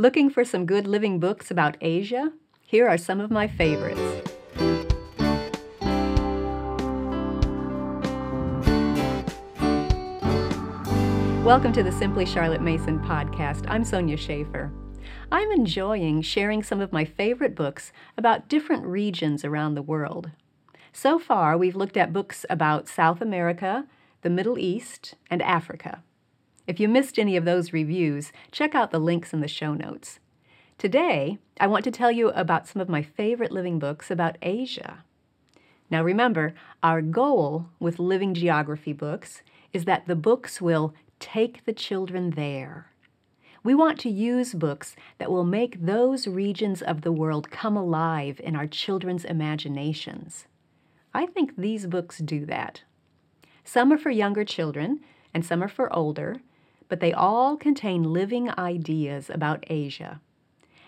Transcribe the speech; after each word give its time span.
Looking 0.00 0.30
for 0.30 0.44
some 0.44 0.64
good 0.64 0.86
living 0.86 1.18
books 1.18 1.50
about 1.50 1.76
Asia? 1.80 2.30
Here 2.60 2.88
are 2.88 2.96
some 2.96 3.18
of 3.18 3.32
my 3.32 3.48
favorites. 3.48 3.98
Welcome 11.44 11.72
to 11.72 11.82
the 11.82 11.90
Simply 11.90 12.24
Charlotte 12.24 12.62
Mason 12.62 13.00
podcast. 13.00 13.64
I'm 13.66 13.82
Sonya 13.82 14.16
Shafer. 14.16 14.70
I'm 15.32 15.50
enjoying 15.50 16.22
sharing 16.22 16.62
some 16.62 16.80
of 16.80 16.92
my 16.92 17.04
favorite 17.04 17.56
books 17.56 17.90
about 18.16 18.46
different 18.46 18.84
regions 18.84 19.44
around 19.44 19.74
the 19.74 19.82
world. 19.82 20.30
So 20.92 21.18
far, 21.18 21.58
we've 21.58 21.74
looked 21.74 21.96
at 21.96 22.12
books 22.12 22.46
about 22.48 22.88
South 22.88 23.20
America, 23.20 23.84
the 24.22 24.30
Middle 24.30 24.60
East, 24.60 25.16
and 25.28 25.42
Africa. 25.42 26.04
If 26.68 26.78
you 26.78 26.86
missed 26.86 27.18
any 27.18 27.34
of 27.38 27.46
those 27.46 27.72
reviews, 27.72 28.30
check 28.52 28.74
out 28.74 28.90
the 28.90 28.98
links 28.98 29.32
in 29.32 29.40
the 29.40 29.48
show 29.48 29.72
notes. 29.72 30.20
Today, 30.76 31.38
I 31.58 31.66
want 31.66 31.82
to 31.84 31.90
tell 31.90 32.12
you 32.12 32.28
about 32.28 32.68
some 32.68 32.82
of 32.82 32.90
my 32.90 33.00
favorite 33.00 33.50
living 33.50 33.78
books 33.78 34.10
about 34.10 34.36
Asia. 34.42 35.02
Now 35.90 36.04
remember, 36.04 36.52
our 36.82 37.00
goal 37.00 37.70
with 37.80 37.98
Living 37.98 38.34
Geography 38.34 38.92
books 38.92 39.42
is 39.72 39.86
that 39.86 40.06
the 40.06 40.14
books 40.14 40.60
will 40.60 40.92
take 41.18 41.64
the 41.64 41.72
children 41.72 42.32
there. 42.32 42.92
We 43.64 43.74
want 43.74 43.98
to 44.00 44.10
use 44.10 44.52
books 44.52 44.94
that 45.16 45.30
will 45.30 45.44
make 45.44 45.86
those 45.86 46.26
regions 46.26 46.82
of 46.82 47.00
the 47.00 47.12
world 47.12 47.50
come 47.50 47.78
alive 47.78 48.42
in 48.44 48.54
our 48.54 48.66
children's 48.66 49.24
imaginations. 49.24 50.44
I 51.14 51.24
think 51.24 51.56
these 51.56 51.86
books 51.86 52.18
do 52.18 52.44
that. 52.44 52.82
Some 53.64 53.90
are 53.90 53.98
for 53.98 54.10
younger 54.10 54.44
children, 54.44 55.00
and 55.32 55.46
some 55.46 55.62
are 55.62 55.68
for 55.68 55.90
older, 55.94 56.42
but 56.88 57.00
they 57.00 57.12
all 57.12 57.56
contain 57.56 58.12
living 58.12 58.50
ideas 58.58 59.30
about 59.30 59.64
Asia. 59.68 60.20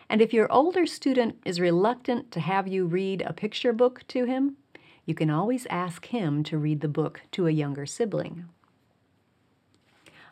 And 0.08 0.20
if 0.20 0.32
your 0.32 0.50
older 0.50 0.86
student 0.86 1.38
is 1.44 1.60
reluctant 1.60 2.30
to 2.32 2.40
have 2.40 2.66
you 2.66 2.86
read 2.86 3.22
a 3.22 3.32
picture 3.32 3.72
book 3.72 4.06
to 4.08 4.24
him, 4.24 4.56
you 5.04 5.14
can 5.14 5.30
always 5.30 5.66
ask 5.66 6.06
him 6.06 6.42
to 6.44 6.58
read 6.58 6.80
the 6.80 6.88
book 6.88 7.22
to 7.32 7.46
a 7.46 7.52
younger 7.52 7.86
sibling. 7.86 8.46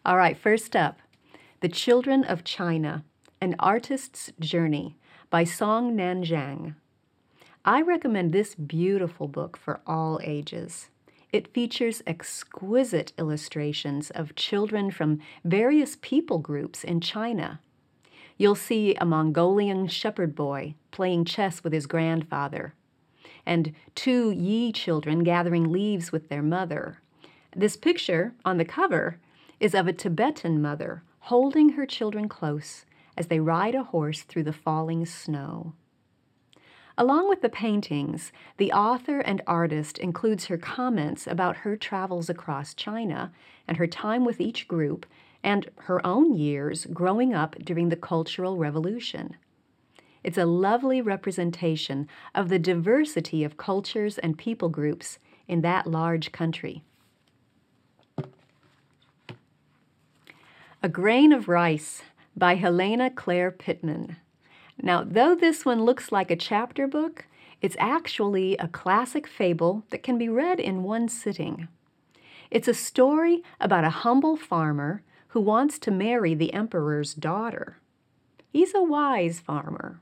All 0.04 0.16
right, 0.16 0.36
first 0.36 0.74
up 0.74 0.98
The 1.60 1.68
Children 1.68 2.24
of 2.24 2.44
China 2.44 3.04
An 3.40 3.54
Artist's 3.58 4.32
Journey 4.40 4.96
by 5.30 5.44
Song 5.44 5.94
Nan 5.94 6.24
Zhang. 6.24 6.74
I 7.64 7.82
recommend 7.82 8.32
this 8.32 8.54
beautiful 8.54 9.28
book 9.28 9.56
for 9.56 9.80
all 9.86 10.18
ages. 10.24 10.88
It 11.30 11.52
features 11.52 12.02
exquisite 12.06 13.12
illustrations 13.18 14.10
of 14.10 14.34
children 14.34 14.90
from 14.90 15.20
various 15.44 15.96
people 16.00 16.38
groups 16.38 16.84
in 16.84 17.00
China. 17.00 17.60
You'll 18.38 18.54
see 18.54 18.94
a 18.94 19.04
Mongolian 19.04 19.88
shepherd 19.88 20.34
boy 20.34 20.74
playing 20.90 21.26
chess 21.26 21.62
with 21.62 21.72
his 21.72 21.86
grandfather, 21.86 22.72
and 23.44 23.74
two 23.94 24.30
Yi 24.30 24.72
children 24.72 25.22
gathering 25.22 25.70
leaves 25.70 26.12
with 26.12 26.28
their 26.28 26.42
mother. 26.42 27.00
This 27.54 27.76
picture 27.76 28.34
on 28.44 28.56
the 28.56 28.64
cover 28.64 29.18
is 29.60 29.74
of 29.74 29.86
a 29.86 29.92
Tibetan 29.92 30.62
mother 30.62 31.02
holding 31.20 31.70
her 31.70 31.84
children 31.84 32.28
close 32.28 32.86
as 33.16 33.26
they 33.26 33.40
ride 33.40 33.74
a 33.74 33.82
horse 33.82 34.22
through 34.22 34.44
the 34.44 34.52
falling 34.52 35.04
snow. 35.04 35.74
Along 37.00 37.28
with 37.28 37.42
the 37.42 37.48
paintings, 37.48 38.32
the 38.56 38.72
author 38.72 39.20
and 39.20 39.40
artist 39.46 39.98
includes 39.98 40.46
her 40.46 40.58
comments 40.58 41.28
about 41.28 41.58
her 41.58 41.76
travels 41.76 42.28
across 42.28 42.74
China 42.74 43.30
and 43.68 43.76
her 43.76 43.86
time 43.86 44.24
with 44.24 44.40
each 44.40 44.66
group 44.66 45.06
and 45.44 45.70
her 45.82 46.04
own 46.04 46.34
years 46.34 46.86
growing 46.86 47.32
up 47.32 47.54
during 47.64 47.88
the 47.88 47.94
Cultural 47.94 48.56
Revolution. 48.56 49.36
It's 50.24 50.36
a 50.36 50.44
lovely 50.44 51.00
representation 51.00 52.08
of 52.34 52.48
the 52.48 52.58
diversity 52.58 53.44
of 53.44 53.56
cultures 53.56 54.18
and 54.18 54.36
people 54.36 54.68
groups 54.68 55.20
in 55.46 55.60
that 55.60 55.86
large 55.86 56.32
country. 56.32 56.82
A 60.82 60.88
Grain 60.88 61.32
of 61.32 61.46
Rice 61.48 62.02
by 62.36 62.56
Helena 62.56 63.08
Claire 63.08 63.52
Pittman. 63.52 64.16
Now, 64.80 65.02
though 65.04 65.34
this 65.34 65.64
one 65.64 65.84
looks 65.84 66.12
like 66.12 66.30
a 66.30 66.36
chapter 66.36 66.86
book, 66.86 67.26
it's 67.60 67.76
actually 67.80 68.56
a 68.56 68.68
classic 68.68 69.26
fable 69.26 69.84
that 69.90 70.04
can 70.04 70.18
be 70.18 70.28
read 70.28 70.60
in 70.60 70.84
one 70.84 71.08
sitting. 71.08 71.66
It's 72.50 72.68
a 72.68 72.74
story 72.74 73.42
about 73.60 73.84
a 73.84 73.90
humble 73.90 74.36
farmer 74.36 75.02
who 75.28 75.40
wants 75.40 75.78
to 75.80 75.90
marry 75.90 76.34
the 76.34 76.54
emperor's 76.54 77.12
daughter. 77.12 77.78
He's 78.52 78.74
a 78.74 78.82
wise 78.82 79.40
farmer, 79.40 80.00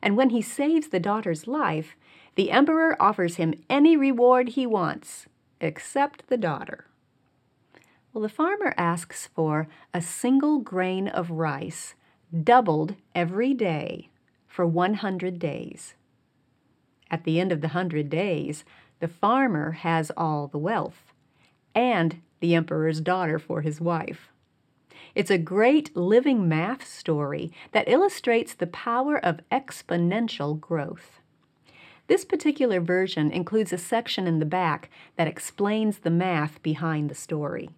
and 0.00 0.16
when 0.16 0.30
he 0.30 0.40
saves 0.40 0.88
the 0.88 1.00
daughter's 1.00 1.48
life, 1.48 1.96
the 2.36 2.50
emperor 2.50 2.96
offers 3.02 3.36
him 3.36 3.54
any 3.68 3.96
reward 3.96 4.50
he 4.50 4.66
wants, 4.66 5.26
except 5.60 6.28
the 6.28 6.38
daughter. 6.38 6.86
Well, 8.12 8.22
the 8.22 8.28
farmer 8.28 8.72
asks 8.78 9.26
for 9.34 9.68
a 9.92 10.00
single 10.00 10.60
grain 10.60 11.08
of 11.08 11.30
rice, 11.30 11.94
doubled 12.32 12.94
every 13.14 13.52
day 13.52 14.08
for 14.52 14.66
100 14.66 15.38
days. 15.38 15.94
At 17.10 17.24
the 17.24 17.40
end 17.40 17.52
of 17.52 17.62
the 17.62 17.68
100 17.68 18.10
days, 18.10 18.64
the 19.00 19.08
farmer 19.08 19.72
has 19.72 20.12
all 20.14 20.46
the 20.46 20.58
wealth 20.58 21.14
and 21.74 22.20
the 22.40 22.54
emperor's 22.54 23.00
daughter 23.00 23.38
for 23.38 23.62
his 23.62 23.80
wife. 23.80 24.28
It's 25.14 25.30
a 25.30 25.38
great 25.38 25.96
living 25.96 26.48
math 26.48 26.86
story 26.86 27.50
that 27.72 27.88
illustrates 27.88 28.52
the 28.52 28.66
power 28.66 29.16
of 29.18 29.40
exponential 29.50 30.60
growth. 30.60 31.20
This 32.06 32.26
particular 32.26 32.80
version 32.80 33.30
includes 33.30 33.72
a 33.72 33.78
section 33.78 34.26
in 34.26 34.38
the 34.38 34.44
back 34.44 34.90
that 35.16 35.28
explains 35.28 35.98
the 35.98 36.10
math 36.10 36.62
behind 36.62 37.08
the 37.08 37.14
story. 37.14 37.70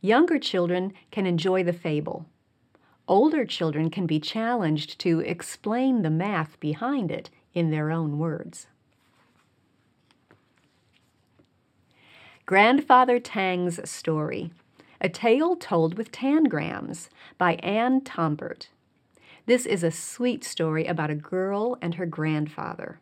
Younger 0.00 0.38
children 0.38 0.92
can 1.10 1.26
enjoy 1.26 1.64
the 1.64 1.72
fable 1.72 2.26
older 3.10 3.44
children 3.44 3.90
can 3.90 4.06
be 4.06 4.20
challenged 4.20 4.98
to 5.00 5.18
explain 5.20 6.02
the 6.02 6.08
math 6.08 6.58
behind 6.60 7.10
it 7.10 7.28
in 7.52 7.70
their 7.70 7.90
own 7.90 8.18
words. 8.18 8.68
Grandfather 12.46 13.18
Tang's 13.18 13.88
Story 13.88 14.52
A 15.00 15.08
Tale 15.08 15.56
Told 15.56 15.98
with 15.98 16.12
Tangrams 16.12 17.10
by 17.36 17.54
Ann 17.54 18.00
Tompert. 18.00 18.68
This 19.44 19.66
is 19.66 19.82
a 19.82 19.90
sweet 19.90 20.44
story 20.44 20.86
about 20.86 21.10
a 21.10 21.16
girl 21.16 21.76
and 21.82 21.96
her 21.96 22.06
grandfather. 22.06 23.00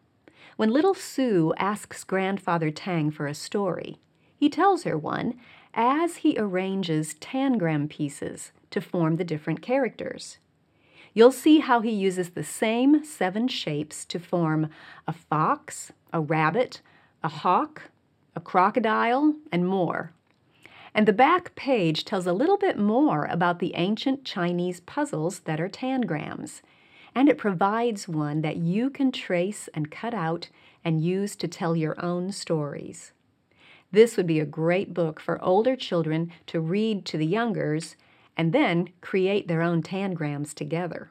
When 0.56 0.70
little 0.70 0.94
Sue 0.94 1.52
asks 1.58 2.02
Grandfather 2.02 2.70
Tang 2.70 3.10
for 3.10 3.26
a 3.26 3.34
story, 3.34 3.98
he 4.34 4.48
tells 4.48 4.84
her 4.84 4.96
one 4.96 5.34
as 5.74 6.16
he 6.16 6.36
arranges 6.38 7.14
tangram 7.14 7.88
pieces 7.88 8.52
to 8.70 8.80
form 8.80 9.16
the 9.16 9.24
different 9.24 9.62
characters. 9.62 10.38
You'll 11.14 11.32
see 11.32 11.58
how 11.58 11.80
he 11.80 11.90
uses 11.90 12.30
the 12.30 12.44
same 12.44 13.04
seven 13.04 13.48
shapes 13.48 14.04
to 14.06 14.18
form 14.18 14.70
a 15.06 15.12
fox, 15.12 15.92
a 16.12 16.20
rabbit, 16.20 16.80
a 17.22 17.28
hawk, 17.28 17.90
a 18.36 18.40
crocodile, 18.40 19.34
and 19.50 19.66
more. 19.66 20.12
And 20.94 21.06
the 21.06 21.12
back 21.12 21.54
page 21.54 22.04
tells 22.04 22.26
a 22.26 22.32
little 22.32 22.56
bit 22.56 22.78
more 22.78 23.24
about 23.26 23.58
the 23.58 23.74
ancient 23.74 24.24
Chinese 24.24 24.80
puzzles 24.80 25.40
that 25.40 25.60
are 25.60 25.68
tangrams, 25.68 26.62
and 27.14 27.28
it 27.28 27.38
provides 27.38 28.08
one 28.08 28.42
that 28.42 28.56
you 28.56 28.90
can 28.90 29.10
trace 29.10 29.68
and 29.74 29.90
cut 29.90 30.14
out 30.14 30.48
and 30.84 31.02
use 31.02 31.36
to 31.36 31.48
tell 31.48 31.74
your 31.74 32.02
own 32.04 32.32
stories. 32.32 33.12
This 33.90 34.16
would 34.16 34.26
be 34.26 34.40
a 34.40 34.46
great 34.46 34.92
book 34.92 35.18
for 35.20 35.42
older 35.42 35.74
children 35.74 36.32
to 36.46 36.60
read 36.60 37.04
to 37.06 37.16
the 37.16 37.26
youngers 37.26 37.96
and 38.36 38.52
then 38.52 38.90
create 39.00 39.48
their 39.48 39.62
own 39.62 39.82
tangrams 39.82 40.54
together. 40.54 41.10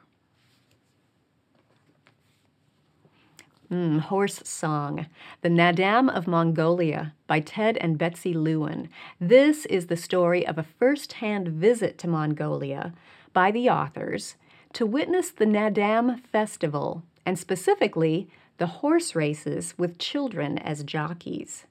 Mm, 3.70 4.00
Horse 4.00 4.40
Song, 4.44 5.06
The 5.42 5.50
Naadam 5.50 6.08
of 6.08 6.26
Mongolia 6.26 7.12
by 7.26 7.40
Ted 7.40 7.76
and 7.76 7.98
Betsy 7.98 8.32
Lewin. 8.32 8.88
This 9.20 9.66
is 9.66 9.88
the 9.88 9.96
story 9.96 10.46
of 10.46 10.56
a 10.56 10.62
first 10.62 11.14
hand 11.14 11.48
visit 11.48 11.98
to 11.98 12.08
Mongolia 12.08 12.94
by 13.34 13.50
the 13.50 13.68
authors 13.68 14.36
to 14.72 14.86
witness 14.86 15.30
the 15.30 15.44
Naadam 15.44 16.24
Festival 16.24 17.02
and 17.26 17.38
specifically 17.38 18.30
the 18.56 18.66
horse 18.66 19.14
races 19.14 19.74
with 19.76 19.98
children 19.98 20.56
as 20.56 20.82
jockeys. 20.82 21.66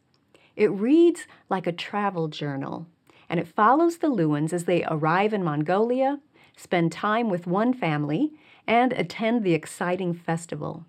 It 0.57 0.71
reads 0.71 1.27
like 1.49 1.67
a 1.67 1.71
travel 1.71 2.27
journal 2.27 2.87
and 3.29 3.39
it 3.39 3.47
follows 3.47 3.97
the 3.97 4.09
Lewins 4.09 4.53
as 4.53 4.65
they 4.65 4.83
arrive 4.85 5.33
in 5.33 5.43
Mongolia, 5.43 6.19
spend 6.55 6.91
time 6.91 7.29
with 7.29 7.45
one 7.45 7.73
family, 7.73 8.33
and 8.65 8.93
attend 8.93 9.43
the 9.43 9.53
exciting 9.53 10.13
festival. 10.13 10.85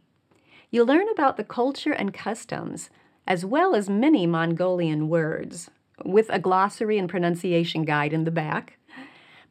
You'll 0.70 0.86
learn 0.86 1.08
about 1.08 1.36
the 1.36 1.44
culture 1.44 1.92
and 1.92 2.14
customs, 2.14 2.90
as 3.26 3.44
well 3.44 3.74
as 3.74 3.90
many 3.90 4.26
Mongolian 4.26 5.08
words, 5.08 5.70
with 6.04 6.28
a 6.30 6.38
glossary 6.38 6.98
and 6.98 7.08
pronunciation 7.08 7.84
guide 7.84 8.12
in 8.12 8.24
the 8.24 8.30
back. 8.30 8.78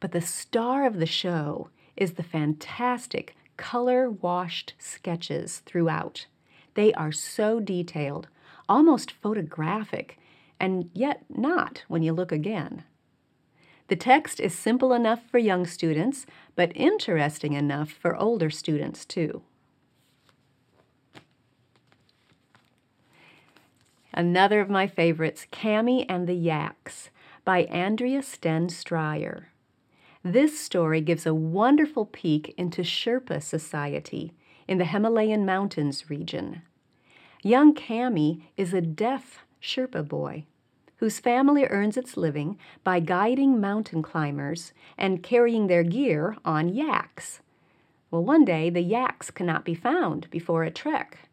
But 0.00 0.12
the 0.12 0.20
star 0.20 0.86
of 0.86 0.98
the 0.98 1.06
show 1.06 1.68
is 1.96 2.12
the 2.12 2.22
fantastic 2.22 3.36
color 3.56 4.10
washed 4.10 4.74
sketches 4.78 5.62
throughout. 5.66 6.26
They 6.74 6.92
are 6.94 7.12
so 7.12 7.60
detailed, 7.60 8.28
almost 8.68 9.10
photographic, 9.10 10.18
and 10.60 10.90
yet 10.92 11.24
not 11.28 11.84
when 11.88 12.02
you 12.02 12.12
look 12.12 12.32
again. 12.32 12.84
The 13.88 13.96
text 13.96 14.38
is 14.38 14.54
simple 14.54 14.92
enough 14.92 15.22
for 15.30 15.38
young 15.38 15.66
students, 15.66 16.26
but 16.54 16.72
interesting 16.74 17.54
enough 17.54 17.90
for 17.90 18.14
older 18.16 18.50
students 18.50 19.04
too. 19.04 19.42
Another 24.12 24.60
of 24.60 24.68
my 24.68 24.86
favorites, 24.86 25.46
Kami 25.50 26.08
and 26.08 26.26
the 26.26 26.34
Yaks 26.34 27.10
by 27.44 27.62
Andrea 27.64 28.20
Stenn 28.20 28.66
Stryer. 28.68 29.44
This 30.24 30.58
story 30.60 31.00
gives 31.00 31.24
a 31.24 31.32
wonderful 31.32 32.04
peek 32.04 32.52
into 32.58 32.82
Sherpa 32.82 33.42
society 33.42 34.34
in 34.66 34.78
the 34.78 34.84
Himalayan 34.84 35.46
mountains 35.46 36.10
region. 36.10 36.62
Young 37.42 37.72
Kami 37.72 38.50
is 38.56 38.74
a 38.74 38.80
deaf 38.80 39.44
Sherpa 39.62 40.06
boy 40.06 40.44
whose 40.96 41.20
family 41.20 41.64
earns 41.66 41.96
its 41.96 42.16
living 42.16 42.58
by 42.82 42.98
guiding 42.98 43.60
mountain 43.60 44.02
climbers 44.02 44.72
and 44.96 45.22
carrying 45.22 45.68
their 45.68 45.84
gear 45.84 46.36
on 46.44 46.68
yaks. 46.68 47.40
Well, 48.10 48.24
one 48.24 48.44
day 48.44 48.70
the 48.70 48.80
yaks 48.80 49.30
cannot 49.30 49.64
be 49.64 49.74
found 49.74 50.28
before 50.30 50.64
a 50.64 50.70
trek. 50.72 51.28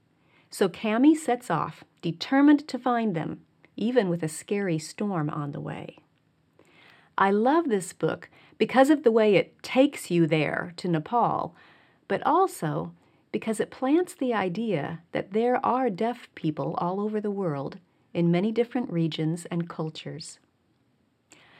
So 0.52 0.69
Kami 0.69 1.16
sets 1.16 1.50
off, 1.50 1.84
determined 2.04 2.68
to 2.68 2.78
find 2.78 3.16
them, 3.16 3.42
even 3.75 4.07
with 4.07 4.22
a 4.22 4.30
scary 4.30 4.78
storm 4.78 5.30
on 5.31 5.52
the 5.52 5.60
way. 5.60 5.98
I 7.18 7.31
love 7.31 7.68
this 7.68 7.94
book 7.94 8.30
because 8.60 8.92
of 8.92 9.04
the 9.04 9.12
way 9.12 9.36
it 9.36 9.63
takes 9.63 10.12
you 10.12 10.28
there 10.28 10.74
to 10.78 10.88
Nepal, 10.88 11.56
but 12.07 12.22
also 12.24 12.92
because 13.35 13.59
it 13.59 13.69
plants 13.69 14.13
the 14.13 14.33
idea 14.33 15.01
that 15.11 15.33
there 15.33 15.59
are 15.65 15.89
deaf 15.89 16.29
people 16.35 16.73
all 16.77 17.01
over 17.01 17.19
the 17.19 17.29
world 17.29 17.77
in 18.13 18.31
many 18.31 18.49
different 18.49 18.89
regions 18.89 19.45
and 19.51 19.67
cultures. 19.67 20.39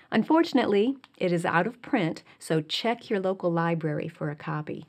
Unfortunately, 0.10 0.96
it 1.18 1.34
is 1.34 1.44
out 1.44 1.68
of 1.68 1.82
print, 1.82 2.24
so 2.40 2.62
check 2.62 3.10
your 3.10 3.20
local 3.20 3.52
library 3.52 4.08
for 4.08 4.30
a 4.30 4.38
copy. 4.38 4.86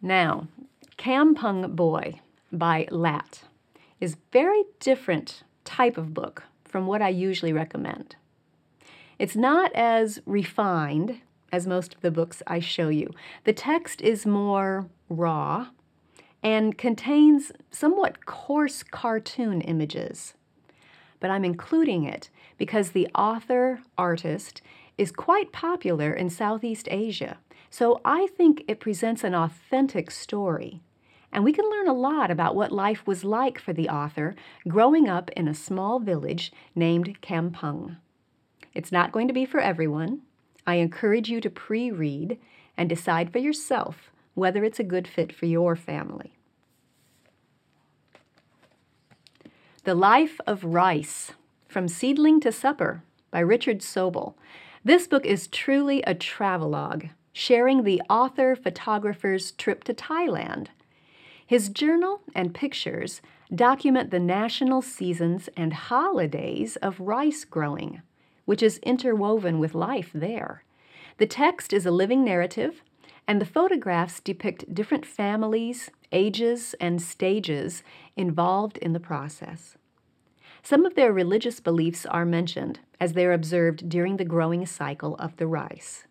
Now, 0.00 0.48
Kampung 0.96 1.76
Boy 1.76 2.22
by 2.50 2.88
Lat 2.90 3.42
is 4.00 4.16
very 4.32 4.64
different 4.80 5.42
type 5.66 5.98
of 5.98 6.14
book 6.14 6.44
from 6.64 6.86
what 6.86 7.02
I 7.02 7.10
usually 7.10 7.52
recommend. 7.52 8.16
It's 9.18 9.36
not 9.36 9.70
as 9.74 10.20
refined 10.24 11.20
as 11.52 11.66
most 11.66 11.94
of 11.94 12.00
the 12.00 12.10
books 12.10 12.42
I 12.46 12.60
show 12.60 12.88
you. 12.88 13.10
The 13.44 13.52
text 13.52 14.00
is 14.00 14.26
more 14.26 14.88
raw 15.08 15.68
and 16.42 16.78
contains 16.78 17.52
somewhat 17.70 18.26
coarse 18.26 18.82
cartoon 18.82 19.60
images. 19.62 20.34
But 21.18 21.30
I'm 21.30 21.44
including 21.44 22.04
it 22.04 22.30
because 22.58 22.90
the 22.90 23.08
author 23.14 23.80
artist 23.96 24.62
is 24.98 25.10
quite 25.10 25.52
popular 25.52 26.12
in 26.12 26.30
Southeast 26.30 26.88
Asia, 26.90 27.38
so 27.70 28.00
I 28.04 28.28
think 28.36 28.64
it 28.68 28.80
presents 28.80 29.24
an 29.24 29.34
authentic 29.34 30.10
story. 30.10 30.80
And 31.32 31.44
we 31.44 31.52
can 31.52 31.68
learn 31.68 31.88
a 31.88 31.92
lot 31.92 32.30
about 32.30 32.54
what 32.54 32.72
life 32.72 33.06
was 33.06 33.24
like 33.24 33.58
for 33.58 33.72
the 33.72 33.88
author 33.88 34.34
growing 34.66 35.08
up 35.08 35.30
in 35.32 35.48
a 35.48 35.54
small 35.54 35.98
village 35.98 36.52
named 36.74 37.20
Kampung. 37.20 37.96
It's 38.72 38.92
not 38.92 39.12
going 39.12 39.28
to 39.28 39.34
be 39.34 39.44
for 39.44 39.60
everyone. 39.60 40.22
I 40.66 40.76
encourage 40.76 41.28
you 41.28 41.40
to 41.40 41.50
pre 41.50 41.90
read 41.90 42.38
and 42.76 42.88
decide 42.88 43.32
for 43.32 43.38
yourself 43.38 44.10
whether 44.34 44.64
it's 44.64 44.80
a 44.80 44.84
good 44.84 45.08
fit 45.08 45.32
for 45.32 45.46
your 45.46 45.76
family. 45.76 46.34
The 49.84 49.94
Life 49.94 50.40
of 50.46 50.64
Rice 50.64 51.32
From 51.68 51.88
Seedling 51.88 52.40
to 52.40 52.50
Supper 52.50 53.02
by 53.30 53.40
Richard 53.40 53.80
Sobol. 53.80 54.34
This 54.84 55.06
book 55.06 55.24
is 55.24 55.46
truly 55.46 56.02
a 56.02 56.14
travelogue, 56.14 57.06
sharing 57.32 57.82
the 57.82 58.02
author 58.10 58.56
photographer's 58.56 59.52
trip 59.52 59.84
to 59.84 59.94
Thailand. 59.94 60.68
His 61.46 61.68
journal 61.68 62.20
and 62.34 62.54
pictures 62.54 63.22
document 63.54 64.10
the 64.10 64.18
national 64.18 64.82
seasons 64.82 65.48
and 65.56 65.72
holidays 65.72 66.76
of 66.76 66.98
rice 66.98 67.44
growing, 67.44 68.02
which 68.46 68.62
is 68.62 68.78
interwoven 68.78 69.58
with 69.58 69.74
life 69.74 70.10
there. 70.14 70.64
The 71.18 71.26
text 71.26 71.72
is 71.72 71.84
a 71.84 71.90
living 71.90 72.24
narrative, 72.24 72.82
and 73.28 73.40
the 73.40 73.46
photographs 73.46 74.20
depict 74.20 74.74
different 74.74 75.04
families, 75.04 75.90
ages, 76.12 76.74
and 76.80 77.02
stages 77.02 77.82
involved 78.16 78.78
in 78.78 78.92
the 78.92 79.00
process. 79.00 79.76
Some 80.62 80.86
of 80.86 80.94
their 80.94 81.12
religious 81.12 81.60
beliefs 81.60 82.06
are 82.06 82.24
mentioned 82.24 82.80
as 82.98 83.12
they're 83.12 83.32
observed 83.32 83.88
during 83.88 84.16
the 84.16 84.24
growing 84.24 84.64
cycle 84.66 85.14
of 85.16 85.36
the 85.36 85.46
rice. 85.46 86.06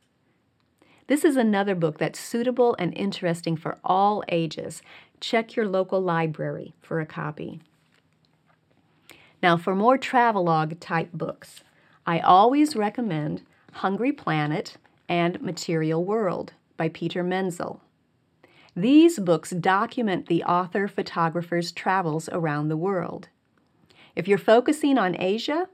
This 1.07 1.23
is 1.23 1.37
another 1.37 1.75
book 1.75 1.97
that's 1.97 2.19
suitable 2.19 2.75
and 2.79 2.97
interesting 2.97 3.57
for 3.57 3.77
all 3.83 4.23
ages. 4.29 4.81
Check 5.19 5.55
your 5.55 5.67
local 5.67 6.01
library 6.01 6.73
for 6.81 6.99
a 6.99 7.05
copy. 7.05 7.59
Now, 9.43 9.57
for 9.57 9.75
more 9.75 9.97
travelogue 9.97 10.79
type 10.79 11.11
books, 11.13 11.63
I 12.07 12.19
always 12.19 12.75
recommend 12.75 13.41
Hungry 13.73 14.11
Planet 14.11 14.77
and 15.09 15.41
Material 15.41 16.03
World 16.03 16.53
by 16.77 16.87
Peter 16.89 17.23
Menzel. 17.23 17.81
These 18.75 19.17
books 19.17 19.49
document 19.49 20.27
the 20.27 20.43
author 20.43 20.87
photographer's 20.87 21.71
travels 21.71 22.29
around 22.31 22.67
the 22.67 22.77
world. 22.77 23.29
If 24.15 24.27
you're 24.27 24.37
focusing 24.37 24.99
on 24.99 25.19
Asia, 25.19 25.67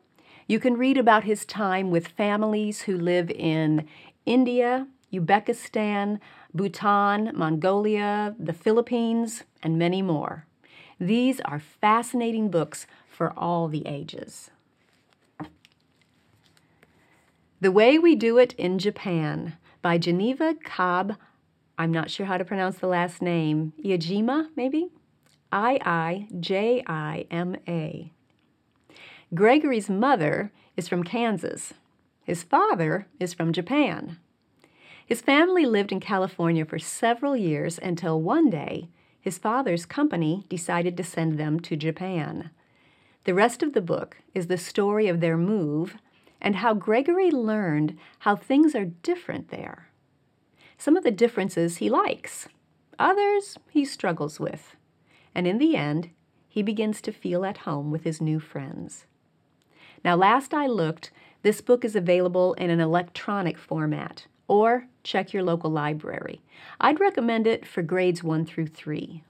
you 0.48 0.57
can 0.57 0.78
read 0.78 0.98
about 0.98 1.25
his 1.25 1.45
time 1.45 1.92
with 1.92 2.07
families 2.07 2.84
who 2.84 2.98
live 2.98 3.30
in 3.30 3.86
India, 4.25 4.88
Uzbekistan, 5.12 6.19
Bhutan, 6.54 7.31
Mongolia, 7.34 8.36
the 8.39 8.54
Philippines, 8.54 9.44
and 9.62 9.77
many 9.77 10.01
more. 10.01 10.45
These 10.98 11.42
are 11.42 11.60
fascinating 11.60 12.50
books 12.50 12.88
for 13.10 13.34
all 13.38 13.68
the 13.68 13.86
ages. 13.86 14.50
The 17.62 17.72
Way 17.72 18.00
We 18.00 18.16
Do 18.16 18.40
It 18.40 18.54
in 18.54 18.80
Japan 18.80 19.56
by 19.84 20.00
Geneva 20.00 20.56
Cobb 20.63 21.16
I'm 21.78 21.92
not 21.92 22.10
sure 22.10 22.25
how 22.25 22.39
to 22.39 22.44
pronounce 22.44 22.80
the 22.80 22.88
last 22.88 23.22
name. 23.22 23.74
Iijima, 23.86 24.48
maybe? 24.56 24.89
I 25.51 25.77
I 25.86 26.27
J 26.39 26.84
I 26.88 27.27
M 27.30 27.56
A. 27.68 28.12
Gregory's 29.36 29.91
mother 29.91 30.51
is 30.75 30.88
from 30.88 31.03
Kansas. 31.03 31.75
His 32.24 32.41
father 32.41 33.06
is 33.20 33.36
from 33.36 33.53
Japan. 33.53 34.18
His 35.06 35.22
family 35.22 35.68
lived 35.68 35.91
in 35.91 36.00
California 36.00 36.65
for 36.65 36.80
several 36.80 37.38
years 37.38 37.77
until 37.77 38.20
one 38.20 38.50
day 38.50 38.89
his 39.20 39.38
father's 39.38 39.86
company 39.86 40.48
decided 40.50 40.98
to 40.98 41.03
send 41.03 41.38
them 41.38 41.60
to 41.60 41.75
Japan. 41.75 42.50
The 43.25 43.36
rest 43.36 43.62
of 43.62 43.74
the 43.74 43.82
book 43.82 44.18
is 44.34 44.48
the 44.48 44.58
story 44.58 45.08
of 45.08 45.20
their 45.20 45.38
move 45.38 45.98
and 46.41 46.57
how 46.57 46.74
Gregory 46.74 47.29
learned 47.31 47.98
how 48.19 48.36
things 48.36 48.75
are 48.75 48.86
different 48.86 49.50
there. 49.50 49.89
Some 50.77 50.98
of 50.98 51.03
the 51.03 51.12
differences 51.12 51.77
he 51.77 51.89
likes, 51.89 52.48
others 52.98 53.57
he 53.69 53.86
struggles 53.86 54.39
with. 54.39 54.75
And 55.36 55.45
in 55.45 55.60
the 55.60 55.75
end, 55.75 56.10
he 56.50 56.63
begins 56.63 57.01
to 57.01 57.12
feel 57.12 57.45
at 57.45 57.60
home 57.60 57.91
with 57.91 58.03
his 58.03 58.19
new 58.19 58.39
friends. 58.39 59.05
Now, 60.03 60.15
last 60.15 60.53
I 60.53 60.65
looked, 60.65 61.12
this 61.43 61.62
book 61.62 61.86
is 61.86 61.95
available 61.95 62.53
in 62.55 62.69
an 62.69 62.79
electronic 62.79 63.57
format, 63.57 64.25
or 64.48 64.88
check 65.03 65.31
your 65.31 65.43
local 65.43 65.69
library. 65.69 66.41
I'd 66.79 67.00
recommend 67.00 67.48
it 67.48 67.67
for 67.67 67.81
grades 67.81 68.24
1 68.24 68.45
through 68.45 68.67
3. 68.67 69.24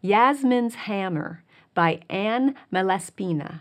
Yasmin's 0.00 0.74
Hammer 0.74 1.42
by 1.78 2.00
Ann 2.10 2.56
Malaspina. 2.72 3.60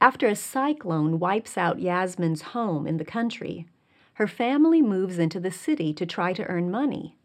After 0.00 0.28
a 0.28 0.36
cyclone 0.36 1.18
wipes 1.18 1.58
out 1.58 1.80
Yasmin's 1.80 2.42
home 2.54 2.86
in 2.86 2.98
the 2.98 3.04
country, 3.04 3.66
her 4.12 4.28
family 4.28 4.80
moves 4.80 5.18
into 5.18 5.40
the 5.40 5.50
city 5.50 5.92
to 5.94 6.06
try 6.06 6.32
to 6.32 6.44
earn 6.44 6.70
money. 6.70 7.16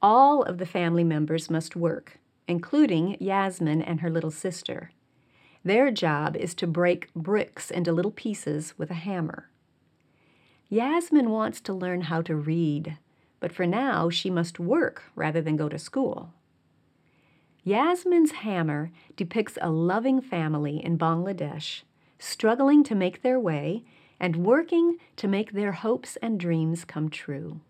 All 0.00 0.44
of 0.44 0.58
the 0.58 0.66
family 0.66 1.02
members 1.02 1.50
must 1.50 1.74
work, 1.74 2.20
including 2.46 3.16
Yasmin 3.18 3.82
and 3.82 4.02
her 4.02 4.08
little 4.08 4.30
sister. 4.30 4.92
Their 5.64 5.90
job 5.90 6.36
is 6.36 6.54
to 6.54 6.68
break 6.68 7.12
bricks 7.12 7.72
into 7.72 7.90
little 7.90 8.12
pieces 8.12 8.78
with 8.78 8.88
a 8.88 9.02
hammer. 9.02 9.50
Yasmin 10.68 11.30
wants 11.30 11.60
to 11.62 11.72
learn 11.72 12.02
how 12.02 12.22
to 12.22 12.36
read, 12.36 12.98
but 13.40 13.50
for 13.50 13.66
now 13.66 14.10
she 14.10 14.30
must 14.30 14.60
work 14.60 15.02
rather 15.16 15.40
than 15.40 15.56
go 15.56 15.68
to 15.68 15.76
school. 15.76 16.34
Yasmin's 17.64 18.32
hammer 18.32 18.90
depicts 19.16 19.58
a 19.60 19.70
loving 19.70 20.20
family 20.20 20.82
in 20.84 20.96
Bangladesh 20.96 21.82
struggling 22.18 22.82
to 22.84 22.94
make 22.94 23.22
their 23.22 23.38
way 23.38 23.84
and 24.20 24.44
working 24.44 24.96
to 25.16 25.28
make 25.28 25.52
their 25.52 25.72
hopes 25.72 26.16
and 26.22 26.40
dreams 26.40 26.84
come 26.84 27.08
true. 27.08 27.60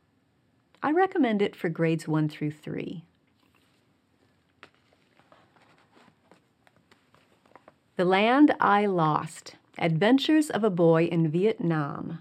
I 0.83 0.93
recommend 0.93 1.43
it 1.43 1.57
for 1.57 1.69
grades 1.69 2.07
1 2.07 2.29
through 2.29 2.53
3. 2.53 3.05
The 7.97 8.05
Land 8.05 8.55
I 8.61 8.87
Lost 8.87 9.57
Adventures 9.77 10.51
of 10.51 10.63
a 10.63 10.71
Boy 10.71 11.05
in 11.05 11.29
Vietnam. 11.29 12.21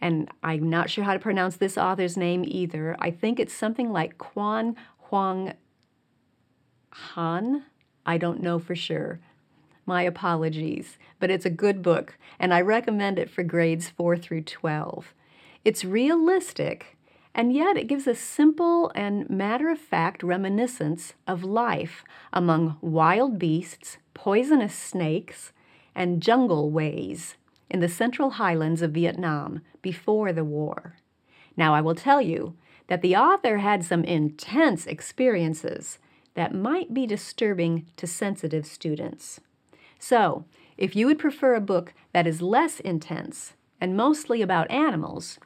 And 0.00 0.30
I'm 0.42 0.70
not 0.70 0.88
sure 0.88 1.04
how 1.04 1.12
to 1.12 1.18
pronounce 1.18 1.56
this 1.56 1.76
author's 1.76 2.16
name 2.16 2.44
either. 2.46 2.96
I 3.00 3.10
think 3.10 3.38
it's 3.38 3.52
something 3.52 3.90
like 3.90 4.18
Quan 4.18 4.76
Huang 5.08 5.54
Han. 6.90 7.64
I 8.04 8.18
don't 8.18 8.42
know 8.42 8.58
for 8.58 8.74
sure. 8.74 9.20
My 9.86 10.02
apologies, 10.02 10.98
but 11.18 11.30
it's 11.30 11.46
a 11.46 11.50
good 11.50 11.82
book, 11.82 12.16
and 12.38 12.52
I 12.52 12.60
recommend 12.60 13.18
it 13.18 13.30
for 13.30 13.42
grades 13.42 13.88
4 13.88 14.16
through 14.16 14.42
12. 14.42 15.14
It's 15.64 15.84
realistic, 15.84 16.96
and 17.34 17.52
yet 17.52 17.76
it 17.76 17.86
gives 17.86 18.06
a 18.06 18.14
simple 18.14 18.90
and 18.94 19.28
matter 19.28 19.68
of 19.68 19.78
fact 19.78 20.22
reminiscence 20.22 21.14
of 21.26 21.44
life 21.44 22.04
among 22.32 22.76
wild 22.80 23.38
beasts, 23.38 23.98
poisonous 24.14 24.74
snakes, 24.74 25.52
and 25.94 26.22
jungle 26.22 26.70
ways 26.70 27.36
in 27.68 27.80
the 27.80 27.88
central 27.88 28.30
highlands 28.30 28.82
of 28.82 28.92
Vietnam 28.92 29.60
before 29.82 30.32
the 30.32 30.44
war. 30.44 30.96
Now, 31.56 31.74
I 31.74 31.80
will 31.80 31.94
tell 31.94 32.20
you 32.20 32.54
that 32.88 33.02
the 33.02 33.16
author 33.16 33.58
had 33.58 33.84
some 33.84 34.04
intense 34.04 34.86
experiences 34.86 35.98
that 36.34 36.54
might 36.54 36.94
be 36.94 37.06
disturbing 37.06 37.86
to 37.96 38.06
sensitive 38.06 38.66
students. 38.66 39.40
So, 39.98 40.44
if 40.76 40.96
you 40.96 41.06
would 41.06 41.18
prefer 41.18 41.54
a 41.54 41.60
book 41.60 41.92
that 42.12 42.26
is 42.26 42.40
less 42.40 42.80
intense 42.80 43.54
and 43.80 43.96
mostly 43.96 44.40
about 44.40 44.70
animals, 44.70 45.38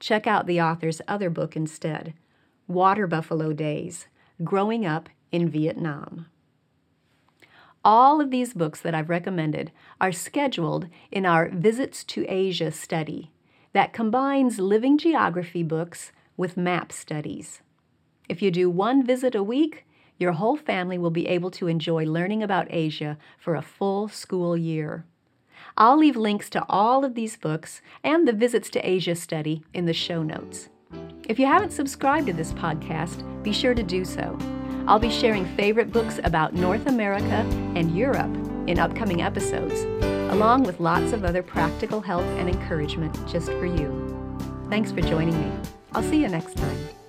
check 0.00 0.26
out 0.26 0.46
the 0.46 0.60
author's 0.60 1.00
other 1.06 1.30
book 1.30 1.54
instead 1.54 2.14
Water 2.66 3.06
Buffalo 3.06 3.52
Days 3.52 4.06
Growing 4.42 4.84
Up 4.84 5.08
in 5.30 5.48
Vietnam. 5.48 6.26
All 7.84 8.20
of 8.20 8.30
these 8.30 8.54
books 8.54 8.80
that 8.80 8.94
I've 8.94 9.10
recommended 9.10 9.72
are 10.00 10.12
scheduled 10.12 10.86
in 11.10 11.26
our 11.26 11.48
Visits 11.48 12.04
to 12.04 12.24
Asia 12.28 12.70
study 12.70 13.32
that 13.72 13.92
combines 13.92 14.58
living 14.58 14.98
geography 14.98 15.62
books 15.62 16.12
with 16.36 16.56
map 16.56 16.92
studies. 16.92 17.60
If 18.28 18.42
you 18.42 18.50
do 18.50 18.70
one 18.70 19.04
visit 19.04 19.34
a 19.34 19.42
week, 19.42 19.84
your 20.22 20.32
whole 20.32 20.56
family 20.56 20.96
will 20.96 21.10
be 21.10 21.28
able 21.28 21.50
to 21.50 21.66
enjoy 21.66 22.06
learning 22.06 22.42
about 22.42 22.66
Asia 22.70 23.18
for 23.38 23.54
a 23.54 23.60
full 23.60 24.08
school 24.08 24.56
year. 24.56 25.04
I'll 25.76 25.98
leave 25.98 26.16
links 26.16 26.48
to 26.50 26.64
all 26.68 27.04
of 27.04 27.14
these 27.14 27.36
books 27.36 27.82
and 28.02 28.26
the 28.26 28.32
Visits 28.32 28.70
to 28.70 28.88
Asia 28.88 29.14
study 29.14 29.62
in 29.74 29.84
the 29.84 29.92
show 29.92 30.22
notes. 30.22 30.68
If 31.28 31.38
you 31.38 31.46
haven't 31.46 31.72
subscribed 31.72 32.26
to 32.28 32.32
this 32.32 32.52
podcast, 32.52 33.22
be 33.42 33.52
sure 33.52 33.74
to 33.74 33.82
do 33.82 34.04
so. 34.04 34.38
I'll 34.86 34.98
be 34.98 35.10
sharing 35.10 35.44
favorite 35.56 35.92
books 35.92 36.20
about 36.24 36.54
North 36.54 36.86
America 36.86 37.46
and 37.76 37.96
Europe 37.96 38.34
in 38.66 38.78
upcoming 38.78 39.22
episodes, 39.22 39.82
along 40.32 40.64
with 40.64 40.80
lots 40.80 41.12
of 41.12 41.24
other 41.24 41.42
practical 41.42 42.00
help 42.00 42.24
and 42.38 42.48
encouragement 42.48 43.14
just 43.28 43.46
for 43.46 43.66
you. 43.66 44.08
Thanks 44.68 44.90
for 44.92 45.00
joining 45.00 45.38
me. 45.38 45.52
I'll 45.92 46.02
see 46.02 46.20
you 46.20 46.28
next 46.28 46.56
time. 46.56 47.01